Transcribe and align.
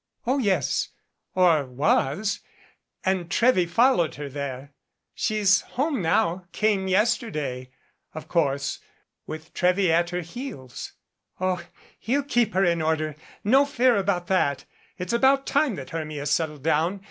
"Oh, 0.25 0.39
yes, 0.39 0.89
or 1.35 1.63
was 1.63 2.39
and 3.05 3.29
Trewy 3.29 3.67
followed 3.67 4.15
her 4.15 4.29
there. 4.29 4.71
She's 5.13 5.61
home 5.61 6.01
now 6.01 6.47
came 6.53 6.87
yesterday 6.87 7.69
of 8.15 8.27
course, 8.27 8.79
with 9.27 9.53
Trewy 9.53 9.91
at 9.91 10.09
her 10.09 10.21
heels. 10.21 10.93
Oh! 11.39 11.63
he'll 11.99 12.23
keep 12.23 12.55
her 12.55 12.65
in 12.65 12.81
order, 12.81 13.15
no 13.43 13.63
fear 13.63 13.95
about 13.95 14.25
that. 14.25 14.65
It's 14.97 15.13
about 15.13 15.45
time 15.45 15.75
that 15.75 15.91
Hermia 15.91 16.25
settled 16.25 16.63
down. 16.63 16.99